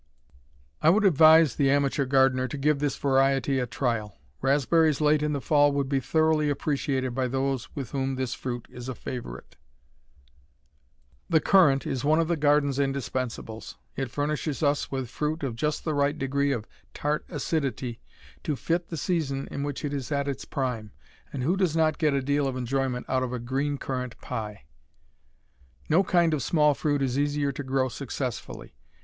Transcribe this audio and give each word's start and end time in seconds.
I 0.81 0.89
would 0.89 1.05
advise 1.05 1.53
the 1.55 1.69
amateur 1.69 2.05
gardener 2.05 2.47
to 2.47 2.57
give 2.57 2.79
this 2.79 2.97
variety 2.97 3.59
a 3.59 3.67
trial. 3.67 4.17
Raspberries 4.41 4.99
late 4.99 5.21
in 5.21 5.33
the 5.33 5.39
fall 5.39 5.71
would 5.73 5.87
be 5.87 5.99
thoroughly 5.99 6.49
appreciated 6.49 7.13
by 7.13 7.27
those 7.27 7.75
with 7.75 7.91
whom 7.91 8.15
this 8.15 8.33
fruit 8.33 8.65
is 8.71 8.89
a 8.89 8.95
favorite. 8.95 9.57
The 11.29 11.39
currant 11.39 11.85
is 11.85 12.03
one 12.03 12.19
of 12.19 12.27
the 12.27 12.35
garden's 12.35 12.79
indispensables. 12.79 13.75
It 13.95 14.09
furnishes 14.09 14.63
us 14.63 14.89
with 14.89 15.07
fruit 15.07 15.43
of 15.43 15.55
just 15.55 15.83
the 15.83 15.93
right 15.93 16.17
degree 16.17 16.51
of 16.51 16.65
tart 16.95 17.23
acidity 17.29 18.01
to 18.43 18.55
fit 18.55 18.87
the 18.89 18.97
season 18.97 19.47
in 19.51 19.61
which 19.61 19.85
it 19.85 19.93
is 19.93 20.11
at 20.11 20.27
its 20.27 20.45
prime, 20.45 20.93
and 21.31 21.43
who 21.43 21.55
does 21.55 21.75
not 21.75 21.99
get 21.99 22.15
a 22.15 22.23
deal 22.23 22.47
of 22.47 22.57
enjoyment 22.57 23.05
out 23.07 23.21
of 23.21 23.31
a 23.33 23.37
green 23.39 23.77
currant 23.77 24.17
pie? 24.19 24.63
No 25.89 26.03
kind 26.03 26.33
of 26.33 26.41
small 26.41 26.73
fruit 26.73 27.03
is 27.03 27.19
easier 27.19 27.51
to 27.51 27.61
grow 27.61 27.87
successfully. 27.87 28.73